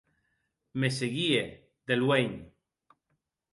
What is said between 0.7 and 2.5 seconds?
Me seguie, de luenh.